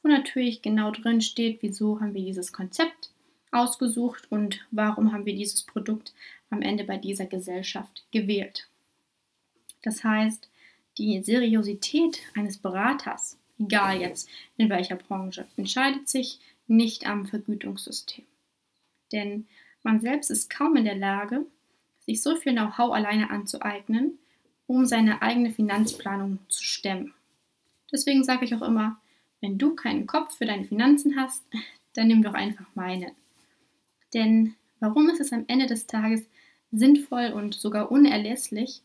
wo 0.01 0.09
natürlich 0.09 0.61
genau 0.61 0.91
drin 0.91 1.21
steht, 1.21 1.61
wieso 1.61 1.99
haben 1.99 2.13
wir 2.13 2.23
dieses 2.23 2.53
Konzept 2.53 3.11
ausgesucht 3.51 4.31
und 4.31 4.65
warum 4.71 5.11
haben 5.13 5.25
wir 5.25 5.35
dieses 5.35 5.63
Produkt 5.63 6.13
am 6.49 6.61
Ende 6.61 6.83
bei 6.83 6.97
dieser 6.97 7.25
Gesellschaft 7.25 8.05
gewählt. 8.11 8.67
Das 9.83 10.03
heißt, 10.03 10.49
die 10.97 11.21
Seriosität 11.21 12.19
eines 12.35 12.57
Beraters, 12.57 13.37
egal 13.59 14.01
jetzt 14.01 14.29
in 14.57 14.69
welcher 14.69 14.95
Branche, 14.95 15.47
entscheidet 15.55 16.09
sich 16.09 16.39
nicht 16.67 17.05
am 17.05 17.27
Vergütungssystem. 17.27 18.25
Denn 19.11 19.47
man 19.83 19.99
selbst 19.99 20.31
ist 20.31 20.49
kaum 20.49 20.75
in 20.75 20.85
der 20.85 20.95
Lage, 20.95 21.45
sich 22.05 22.21
so 22.21 22.35
viel 22.35 22.53
Know-how 22.53 22.93
alleine 22.93 23.29
anzueignen, 23.29 24.17
um 24.65 24.85
seine 24.85 25.21
eigene 25.21 25.51
Finanzplanung 25.51 26.39
zu 26.49 26.63
stemmen. 26.63 27.13
Deswegen 27.91 28.23
sage 28.23 28.45
ich 28.45 28.55
auch 28.55 28.61
immer, 28.61 28.99
wenn 29.41 29.57
du 29.57 29.75
keinen 29.75 30.07
Kopf 30.07 30.37
für 30.37 30.45
deine 30.45 30.65
Finanzen 30.65 31.15
hast, 31.17 31.43
dann 31.93 32.07
nimm 32.07 32.23
doch 32.23 32.33
einfach 32.33 32.65
meinen. 32.75 33.11
Denn 34.13 34.55
warum 34.79 35.09
ist 35.09 35.19
es 35.19 35.33
am 35.33 35.45
Ende 35.47 35.67
des 35.67 35.85
Tages 35.85 36.23
sinnvoll 36.71 37.31
und 37.33 37.53
sogar 37.53 37.91
unerlässlich, 37.91 38.81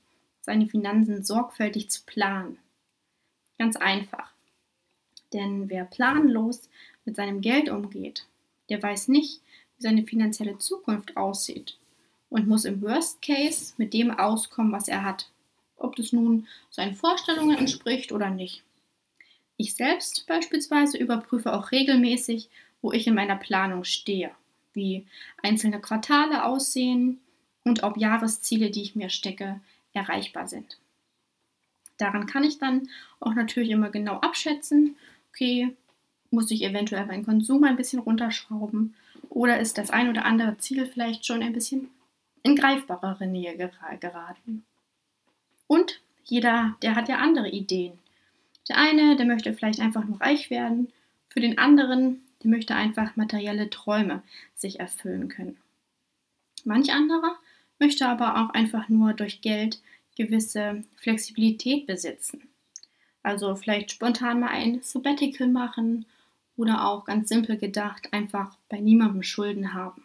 seine 0.49 0.67
Finanzen 0.67 1.23
sorgfältig 1.23 1.91
zu 1.91 2.01
planen. 2.07 2.57
Ganz 3.59 3.77
einfach. 3.77 4.33
Denn 5.35 5.69
wer 5.69 5.85
planlos 5.85 6.71
mit 7.05 7.17
seinem 7.17 7.43
Geld 7.43 7.69
umgeht, 7.69 8.25
der 8.71 8.83
weiß 8.83 9.09
nicht, 9.09 9.43
wie 9.77 9.83
seine 9.83 10.05
finanzielle 10.05 10.57
Zukunft 10.57 11.19
aussieht 11.19 11.77
und 12.31 12.49
muss 12.49 12.65
im 12.65 12.81
Worst 12.81 13.21
Case 13.21 13.75
mit 13.77 13.93
dem 13.93 14.11
auskommen, 14.11 14.73
was 14.73 14.89
er 14.89 15.05
hat. 15.05 15.29
Ob 15.77 15.97
das 15.97 16.15
nun 16.15 16.49
seinen 16.71 16.95
Vorstellungen 16.95 17.59
entspricht 17.59 18.11
oder 18.11 18.31
nicht. 18.31 18.63
Ich 19.59 19.75
selbst 19.75 20.27
beispielsweise 20.27 20.97
überprüfe 20.97 21.53
auch 21.53 21.73
regelmäßig, 21.73 22.49
wo 22.81 22.91
ich 22.93 23.07
in 23.07 23.15
meiner 23.15 23.37
Planung 23.37 23.85
stehe, 23.85 24.31
wie 24.73 25.07
einzelne 25.43 25.79
Quartale 25.79 26.47
aussehen 26.47 27.21
und 27.65 27.83
ob 27.83 27.99
Jahresziele, 27.99 28.71
die 28.71 28.81
ich 28.81 28.97
mir 28.97 29.11
stecke, 29.11 29.61
erreichbar 29.99 30.49
sind. 30.49 30.79
Daran 31.99 32.27
kann 32.27 32.45
ich 32.45 32.59
dann 32.59 32.89
auch 33.21 33.35
natürlich 33.35 33.71
immer 33.71 33.91
genau 33.91 34.15
abschätzen, 34.15 34.97
okay, 35.31 35.77
muss 36.31 36.51
ich 36.51 36.63
eventuell 36.63 37.07
meinen 37.07 37.25
Konsum 37.25 37.65
ein 37.65 37.77
bisschen 37.77 38.01
runterschrauben 38.01 38.95
oder 39.29 39.61
ist 39.61 39.79
das 39.79 39.91
ein 39.91 40.09
oder 40.09 40.25
andere 40.25 40.59
Ziel 40.59 40.87
vielleicht 40.87 41.27
schon 41.27 41.43
ein 41.43 41.53
bisschen 41.53 41.91
in 42.43 42.55
greifbarere 42.55 43.27
Nähe 43.27 43.57
geraten. 43.57 44.65
Und 45.67 46.01
jeder, 46.25 46.77
der 46.83 46.95
hat 46.95 47.09
ja 47.09 47.17
andere 47.17 47.49
Ideen. 47.49 47.99
Der 48.69 48.77
eine, 48.77 49.17
der 49.17 49.27
möchte 49.27 49.53
vielleicht 49.55 49.81
einfach 49.81 50.05
nur 50.05 50.21
reich 50.21 50.51
werden, 50.51 50.93
für 51.29 51.41
den 51.41 51.59
anderen, 51.59 52.23
der 52.43 52.51
möchte 52.51 52.75
einfach 52.75 53.17
materielle 53.17 53.71
Träume 53.71 54.23
sich 54.55 54.81
erfüllen 54.81 55.29
können. 55.29 55.57
Manch 56.65 56.93
anderer 56.93 57.37
möchte 57.79 58.07
aber 58.09 58.43
auch 58.43 58.51
einfach 58.51 58.89
nur 58.89 59.13
durch 59.13 59.41
Geld 59.41 59.81
gewisse 60.17 60.85
Flexibilität 60.97 61.87
besitzen. 61.87 62.49
Also 63.23 63.55
vielleicht 63.57 63.93
spontan 63.93 64.41
mal 64.41 64.49
ein 64.49 64.81
Sabbatical 64.83 65.49
machen 65.49 66.07
oder 66.57 66.87
auch 66.87 67.05
ganz 67.05 67.29
simpel 67.29 67.57
gedacht 67.57 68.13
einfach 68.13 68.57
bei 68.69 68.81
niemandem 68.81 69.23
Schulden 69.23 69.75
haben. 69.75 70.05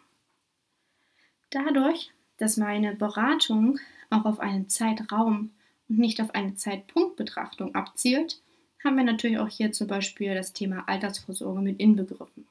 Dadurch, 1.50 2.10
dass 2.38 2.56
meine 2.56 2.94
Beratung 2.94 3.78
auch 4.10 4.24
auf 4.24 4.40
einen 4.40 4.68
Zeitraum 4.68 5.50
und 5.88 5.98
nicht 5.98 6.20
auf 6.20 6.34
eine 6.34 6.54
Zeitpunktbetrachtung 6.54 7.74
abzielt, 7.74 8.40
haben 8.82 8.96
wir 8.96 9.04
natürlich 9.04 9.38
auch 9.38 9.48
hier 9.48 9.72
zum 9.72 9.86
Beispiel 9.86 10.34
das 10.34 10.52
Thema 10.52 10.88
Altersvorsorge 10.88 11.60
mit 11.60 11.80
inbegriffen. 11.80 12.46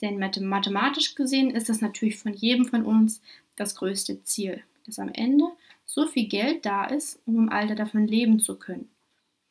Denn 0.00 0.18
mathematisch 0.18 1.14
gesehen 1.14 1.50
ist 1.50 1.68
das 1.68 1.80
natürlich 1.80 2.18
von 2.18 2.32
jedem 2.32 2.64
von 2.64 2.84
uns 2.84 3.20
das 3.56 3.74
größte 3.74 4.22
Ziel, 4.24 4.62
dass 4.86 4.98
am 4.98 5.10
Ende 5.12 5.44
so 5.86 6.06
viel 6.06 6.26
Geld 6.26 6.64
da 6.64 6.84
ist, 6.84 7.20
um 7.26 7.36
im 7.36 7.48
Alter 7.48 7.74
davon 7.74 8.06
leben 8.06 8.40
zu 8.40 8.56
können. 8.56 8.90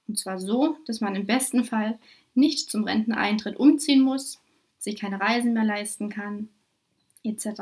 Und 0.08 0.18
zwar 0.18 0.40
so, 0.40 0.78
dass 0.88 1.02
man 1.02 1.16
im 1.16 1.26
besten 1.26 1.64
Fall 1.64 2.00
nicht 2.34 2.70
zum 2.70 2.84
Renteneintritt 2.84 3.58
umziehen 3.58 4.02
muss, 4.02 4.42
sich 4.80 5.00
keine 5.00 5.20
Reisen 5.20 5.54
mehr 5.54 5.64
leisten 5.64 6.10
kann, 6.10 6.50
etc. 7.24 7.62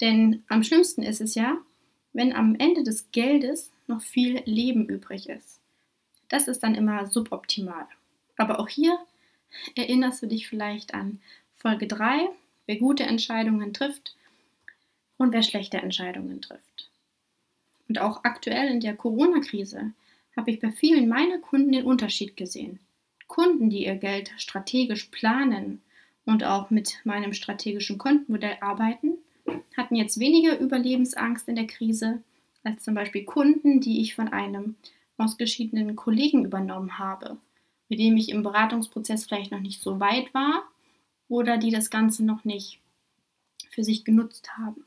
Denn 0.00 0.44
am 0.48 0.62
schlimmsten 0.62 1.02
ist 1.02 1.20
es 1.20 1.34
ja, 1.34 1.58
wenn 2.12 2.32
am 2.32 2.54
Ende 2.56 2.84
des 2.84 3.10
Geldes 3.12 3.70
noch 3.86 4.02
viel 4.02 4.42
Leben 4.44 4.86
übrig 4.86 5.28
ist. 5.28 5.60
Das 6.28 6.48
ist 6.48 6.62
dann 6.62 6.74
immer 6.74 7.06
suboptimal. 7.08 7.86
Aber 8.36 8.60
auch 8.60 8.68
hier 8.68 8.96
erinnerst 9.74 10.22
du 10.22 10.26
dich 10.26 10.48
vielleicht 10.48 10.94
an 10.94 11.20
Folge 11.56 11.86
3, 11.86 12.28
wer 12.66 12.76
gute 12.76 13.02
Entscheidungen 13.02 13.74
trifft 13.74 14.14
und 15.20 15.34
wer 15.34 15.42
schlechte 15.42 15.76
Entscheidungen 15.76 16.40
trifft. 16.40 16.88
Und 17.88 18.00
auch 18.00 18.24
aktuell 18.24 18.68
in 18.68 18.80
der 18.80 18.96
Corona-Krise 18.96 19.92
habe 20.34 20.50
ich 20.50 20.60
bei 20.60 20.72
vielen 20.72 21.10
meiner 21.10 21.38
Kunden 21.38 21.72
den 21.72 21.84
Unterschied 21.84 22.38
gesehen. 22.38 22.80
Kunden, 23.26 23.68
die 23.68 23.84
ihr 23.84 23.96
Geld 23.96 24.32
strategisch 24.38 25.08
planen 25.10 25.82
und 26.24 26.42
auch 26.42 26.70
mit 26.70 27.00
meinem 27.04 27.34
strategischen 27.34 27.98
Kontenmodell 27.98 28.56
arbeiten, 28.62 29.18
hatten 29.76 29.94
jetzt 29.94 30.18
weniger 30.18 30.58
Überlebensangst 30.58 31.48
in 31.48 31.56
der 31.56 31.66
Krise 31.66 32.22
als 32.64 32.82
zum 32.82 32.94
Beispiel 32.94 33.24
Kunden, 33.24 33.82
die 33.82 34.00
ich 34.00 34.14
von 34.14 34.28
einem 34.28 34.76
ausgeschiedenen 35.18 35.96
Kollegen 35.96 36.46
übernommen 36.46 36.98
habe, 36.98 37.36
mit 37.90 37.98
dem 37.98 38.16
ich 38.16 38.30
im 38.30 38.42
Beratungsprozess 38.42 39.26
vielleicht 39.26 39.52
noch 39.52 39.60
nicht 39.60 39.82
so 39.82 40.00
weit 40.00 40.32
war 40.32 40.62
oder 41.28 41.58
die 41.58 41.70
das 41.70 41.90
Ganze 41.90 42.24
noch 42.24 42.46
nicht 42.46 42.80
für 43.68 43.84
sich 43.84 44.06
genutzt 44.06 44.56
haben. 44.56 44.86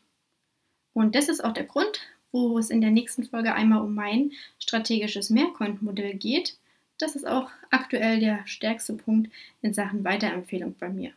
Und 0.94 1.16
das 1.16 1.30
ist 1.30 1.44
auch 1.44 1.54
der 1.54 1.66
Grund, 1.66 2.02
wo 2.32 2.58
es 2.58 2.70
in 2.70 2.82
der 2.82 2.92
nächsten 2.92 3.24
Folge 3.24 3.54
einmal 3.54 3.82
um 3.82 3.94
mein 3.94 4.32
strategisches 4.60 5.30
Mehrkontenmodell 5.30 6.16
geht. 6.16 6.58
Das 6.98 7.16
ist 7.16 7.28
auch 7.28 7.50
aktuell 7.72 8.20
der 8.20 8.46
stärkste 8.46 8.94
Punkt 8.94 9.32
in 9.62 9.74
Sachen 9.74 10.04
Weiterempfehlung 10.04 10.76
bei 10.80 10.90
mir. 10.90 11.12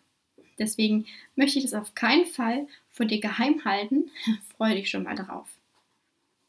Deswegen 0.59 1.06
möchte 1.35 1.59
ich 1.59 1.64
das 1.64 1.75
auf 1.75 1.95
keinen 1.95 2.26
Fall 2.26 2.66
vor 2.90 3.06
dir 3.06 3.21
geheim 3.21 3.64
halten. 3.64 4.11
Freue 4.56 4.75
dich 4.75 4.90
schon 4.90 5.02
mal 5.02 5.14
darauf. 5.14 5.49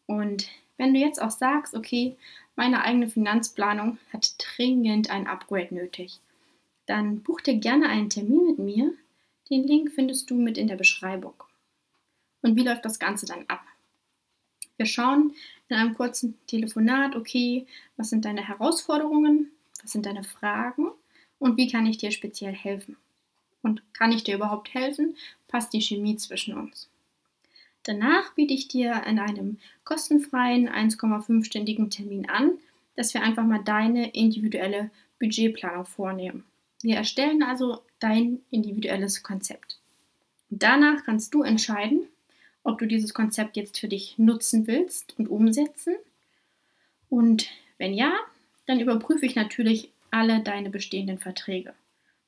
Und 0.06 0.48
wenn 0.78 0.94
du 0.94 1.00
jetzt 1.00 1.22
auch 1.22 1.32
sagst, 1.32 1.76
okay, 1.76 2.16
meine 2.56 2.84
eigene 2.84 3.10
Finanzplanung 3.10 3.98
hat 4.14 4.36
dringend 4.38 5.10
ein 5.10 5.28
Upgrade 5.28 5.74
nötig, 5.74 6.20
dann 6.86 7.22
buch 7.22 7.42
dir 7.42 7.56
gerne 7.56 7.90
einen 7.90 8.10
Termin 8.10 8.46
mit 8.48 8.60
mir. 8.60 8.94
Den 9.50 9.64
Link 9.64 9.92
findest 9.92 10.30
du 10.30 10.36
mit 10.36 10.58
in 10.58 10.68
der 10.68 10.76
Beschreibung. 10.76 11.34
Und 12.42 12.56
wie 12.56 12.64
läuft 12.64 12.86
das 12.86 13.00
Ganze 13.00 13.26
dann 13.26 13.46
ab? 13.48 13.64
Wir 14.78 14.86
schauen 14.86 15.34
in 15.70 15.76
einem 15.76 15.96
kurzen 15.96 16.38
Telefonat, 16.48 17.16
okay, 17.16 17.66
was 17.98 18.10
sind 18.10 18.26
deine 18.26 18.48
Herausforderungen, 18.48 19.52
was 19.82 19.92
sind 19.92 20.06
deine 20.06 20.24
Fragen 20.24 20.92
und 21.40 21.58
wie 21.58 21.70
kann 21.70 21.86
ich 21.86 21.98
dir 21.98 22.12
speziell 22.12 22.54
helfen? 22.54 22.96
Und 23.64 23.82
kann 23.94 24.12
ich 24.12 24.24
dir 24.24 24.36
überhaupt 24.36 24.74
helfen? 24.74 25.18
Passt 25.48 25.74
die 25.74 25.82
Chemie 25.82 26.16
zwischen 26.16 26.56
uns? 26.56 26.90
Danach 27.84 28.34
biete 28.36 28.54
ich 28.54 28.68
dir 28.68 29.04
in 29.08 29.18
einem 29.18 29.58
kostenfreien 29.84 30.70
1,5-stündigen 30.70 31.90
Termin 31.90 32.30
an, 32.30 32.52
dass 32.96 33.14
wir 33.14 33.24
einfach 33.24 33.46
mal 33.46 33.64
deine 33.64 34.10
individuelle 34.12 34.92
Budgetplanung 35.20 35.86
vornehmen. 35.86 36.44
Wir 36.82 36.98
erstellen 36.98 37.44
also 37.44 37.82
dein 38.00 38.40
individuelles 38.52 39.24
Konzept. 39.24 39.80
Danach 40.50 41.04
kannst 41.06 41.34
du 41.34 41.44
entscheiden, 41.44 42.08
ob 42.68 42.80
du 42.80 42.86
dieses 42.86 43.14
Konzept 43.14 43.56
jetzt 43.56 43.80
für 43.80 43.88
dich 43.88 44.18
nutzen 44.18 44.68
willst 44.68 45.18
und 45.18 45.30
umsetzen. 45.30 45.96
Und 47.10 47.48
wenn 47.78 47.94
ja, 47.94 48.14
dann 48.66 48.82
überprüfe 48.82 49.26
ich 49.26 49.36
natürlich 49.36 49.90
alle 50.12 50.42
deine 50.42 50.70
bestehenden 50.70 51.18
Verträge 51.18 51.74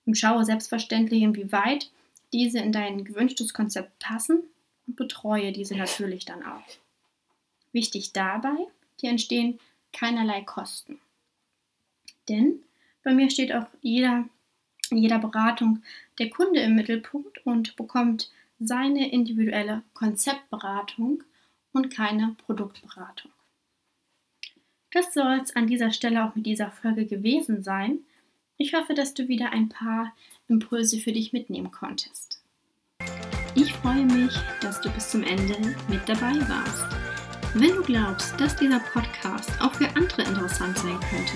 und 0.06 0.18
schaue 0.18 0.46
selbstverständlich, 0.46 1.24
inwieweit 1.24 1.92
diese 2.32 2.60
in 2.60 2.72
dein 2.72 3.04
gewünschtes 3.04 3.54
Konzept 3.54 4.00
passen 4.00 4.44
und 4.88 4.96
betreue 4.96 5.52
diese 5.52 5.76
natürlich 5.76 6.24
dann 6.24 6.42
auch. 6.44 6.64
Wichtig 7.74 8.14
dabei, 8.14 8.56
hier 8.98 9.10
entstehen 9.10 9.60
keinerlei 9.92 10.42
Kosten. 10.42 11.00
Denn 12.30 12.62
bei 13.04 13.14
mir 13.14 13.30
steht 13.30 13.54
auch 13.54 13.68
jeder, 13.82 14.24
in 14.90 15.00
jeder 15.00 15.20
Beratung 15.20 15.84
der 16.18 16.30
Kunde 16.30 16.62
im 16.62 16.76
Mittelpunkt 16.76 17.46
und 17.46 17.76
bekommt 17.76 18.32
seine 18.60 19.12
individuelle 19.12 19.84
Konzeptberatung 19.94 21.24
und 21.72 21.94
keine 21.94 22.36
Produktberatung. 22.46 23.32
Das 24.92 25.14
soll 25.14 25.40
es 25.44 25.56
an 25.56 25.68
dieser 25.68 25.92
Stelle 25.92 26.26
auch 26.26 26.36
mit 26.36 26.46
dieser 26.46 26.72
Folge 26.72 27.06
gewesen 27.06 27.64
sein. 27.64 28.00
Ich 28.58 28.74
hoffe, 28.74 28.94
dass 28.94 29.14
du 29.14 29.28
wieder 29.28 29.52
ein 29.52 29.70
paar 29.70 30.14
Impulse 30.48 30.98
für 30.98 31.12
dich 31.12 31.32
mitnehmen 31.32 31.72
konntest. 31.72 32.42
Ich 33.56 33.74
freue 33.74 34.06
mich, 34.06 34.34
dass 34.62 34.82
du 34.82 34.90
bis 34.90 35.10
zum 35.10 35.24
Ende 35.24 35.76
mit 35.88 36.08
dabei 36.08 36.36
warst. 36.50 36.86
Wenn 37.54 37.76
du 37.76 37.84
glaubst, 37.84 38.40
dass 38.40 38.56
dieser 38.56 38.80
Podcast 38.80 39.52
auch 39.62 39.74
für 39.74 39.88
andere 39.96 40.24
interessant 40.24 40.78
sein 40.78 41.00
könnte, 41.10 41.34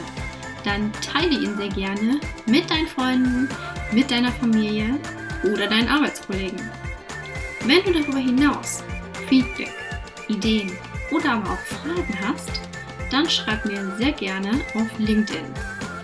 dann 0.63 0.91
teile 0.93 1.39
ihn 1.39 1.55
sehr 1.57 1.69
gerne 1.69 2.19
mit 2.45 2.69
deinen 2.69 2.87
Freunden, 2.87 3.49
mit 3.91 4.11
deiner 4.11 4.31
Familie 4.31 4.99
oder 5.43 5.67
deinen 5.67 5.87
Arbeitskollegen. 5.87 6.61
Wenn 7.65 7.81
du 7.85 7.93
darüber 7.93 8.19
hinaus 8.19 8.83
Feedback, 9.29 9.71
Ideen 10.27 10.71
oder 11.11 11.33
aber 11.33 11.51
auch 11.51 11.59
Fragen 11.59 12.19
hast, 12.27 12.61
dann 13.09 13.29
schreib 13.29 13.65
mir 13.65 13.95
sehr 13.97 14.11
gerne 14.11 14.51
auf 14.75 14.87
LinkedIn. 14.97 15.45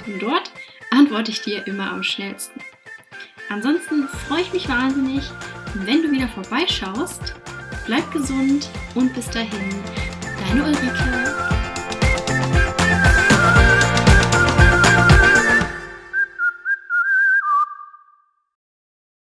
Denn 0.08 0.19
dort 0.19 0.52
antworte 0.91 1.32
ich 1.32 1.41
dir 1.41 1.67
immer 1.67 1.91
am 1.91 2.02
schnellsten. 2.02 2.62
Ansonsten 3.50 4.08
freue 4.08 4.41
ich 4.41 4.54
mich 4.54 4.69
wahnsinnig, 4.69 5.24
wenn 5.74 6.02
du 6.02 6.12
wieder 6.12 6.30
vorbeischaust. 6.30 7.36
Bleib 7.86 8.10
gesund 8.12 8.69
und 8.95 9.13
bis 9.13 9.30
dahin, 9.30 9.84
deine 10.48 10.63
Ulrike. 10.63 11.49